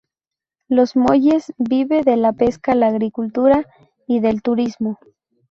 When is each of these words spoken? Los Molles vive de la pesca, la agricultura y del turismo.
Los 0.67 0.95
Molles 0.95 1.53
vive 1.59 2.01
de 2.01 2.17
la 2.17 2.33
pesca, 2.33 2.73
la 2.73 2.87
agricultura 2.87 3.67
y 4.07 4.19
del 4.19 4.41
turismo. 4.41 4.97